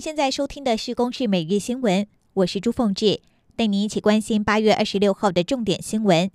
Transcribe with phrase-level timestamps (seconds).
[0.00, 3.20] 现在收听的是《公视每日新闻》，我是朱凤志，
[3.54, 6.30] 带您一起关心八月二十六号的重点新闻。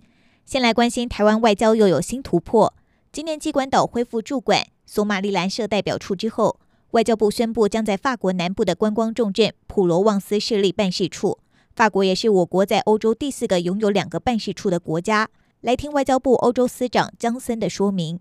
[0.46, 2.76] 先来关心台湾外交又有新突破。
[3.12, 6.60] 今年机关岛恢复驻馆索马利兰设代表处之后，
[6.92, 11.40] 外交部宣布将在法国南部的观光重镇普罗旺斯设立办事处。
[11.76, 15.30] 法国也是我国在欧洲第四个拥有两个办事处的国家。
[15.62, 18.20] 来听外交部欧洲司长江森的说明。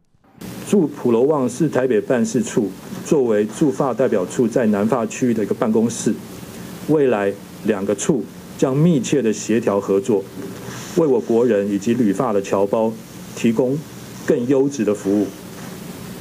[0.66, 2.70] 驻普罗旺斯台北办事处
[3.04, 6.14] 作为驻法代表处在南法区域的一个办公室，
[6.88, 7.32] 未来
[7.64, 8.24] 两个处
[8.56, 10.24] 将密切的协调合作，
[10.96, 12.92] 为我国人以及旅法的侨胞
[13.36, 13.78] 提供
[14.26, 15.26] 更优质的服务，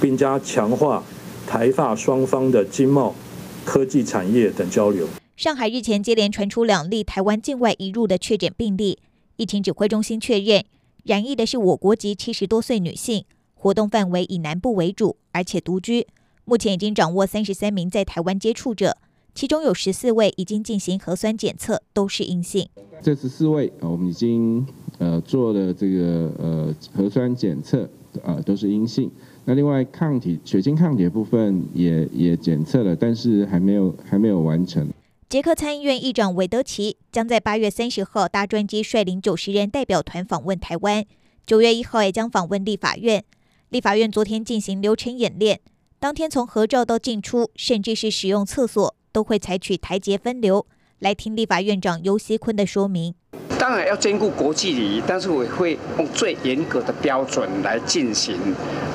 [0.01, 1.03] 并加强化
[1.47, 3.15] 台法双方的经贸、
[3.63, 5.07] 科技产业等交流。
[5.37, 8.99] 上海日前接连传出两例台湾境外移入的确诊病例，
[9.37, 10.63] 疫情指挥中心确认
[11.05, 13.23] 染疫的是我国籍七十多岁女性。
[13.55, 16.05] 活动范围以南部为主，而且独居。
[16.45, 18.97] 目前已经掌握三十三名在台湾接触者，
[19.33, 22.67] 其中有十四位已经进行核酸检测，都是阴性。
[23.01, 24.65] 这十四位啊，我们已经
[24.97, 27.89] 呃做了这个呃核酸检测
[28.23, 29.09] 啊，都是阴性。
[29.45, 34.89] 那另外抗体血清抗体的部分也也检测了，但是还没有还没有完成。
[35.29, 41.05] 捷克参议院议长韦德奇将在八月三十号搭专机率领九十人代表团访问台湾，
[41.45, 43.23] 九月一号也将访问立法院。
[43.69, 45.59] 立法院昨天进行流程演练，
[46.03, 50.67] 当天从合照到进出，甚至是使用厕所，都会采取台阶分流。
[50.99, 53.15] 来听立法院长尤锡坤的说明。
[53.57, 58.37] 当然要兼顾国际礼仪，但是我会用最严格的标准来进行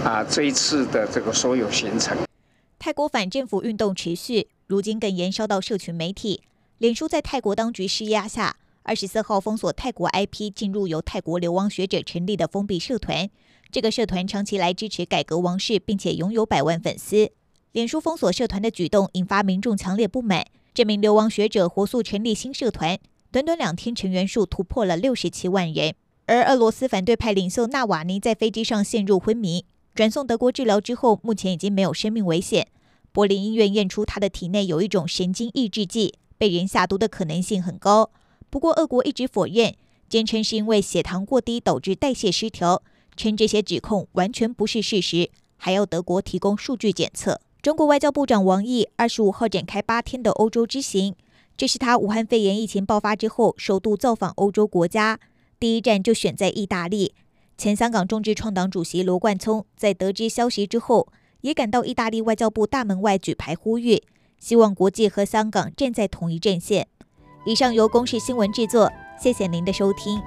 [0.04, 2.14] 啊这一次的这个所有行程。
[2.78, 6.42] 泰国反政府运动持续，如今更延烧到社群媒体。
[6.76, 8.56] 脸书在泰国当局施压下，
[8.88, 13.28] 二十四号封锁泰国 IP 进入由泰国流亡学者成立的封闭社团。
[13.70, 17.30] 这个社团长期来支持改革王室，并且拥有百万粉丝。
[17.72, 20.46] 脸书封锁社团的举动引发民众强烈不满。
[20.72, 22.98] 这名流亡学者火速成立新社团，
[23.30, 25.94] 短短两天成员数突破了六十七万人。
[26.24, 32.68] 而俄罗斯反对派领袖纳瓦尼在飞机上陷入昏迷，转送德国治疗之后，目前已经没有生命危险。
[33.12, 38.10] 柏林医院验出他的体内有一种神经抑制剂，被人下毒的可能性很高。
[38.50, 39.74] 不过，俄国一直否认，
[40.08, 42.82] 坚称是因为血糖过低导致代谢失调。
[43.16, 47.40] 称这些指控完全不是事实，还要德国提供数据检测。
[47.60, 51.16] 中国外交部长王毅二十五号展开八天的欧洲之行，
[51.56, 55.18] 这是他武汉肺炎疫情爆发之后首度造访欧洲国家，
[55.58, 57.12] 第一站就选在意大利。
[57.56, 61.08] 前香港众志创党主席罗冠聪在得知消息之后，
[61.40, 64.00] 也赶到意大利外交部大门外举牌呼吁，
[64.38, 66.86] 希望国际和香港站在同一阵线。
[67.48, 70.20] 以上由公视新闻制作，谢谢您的收听。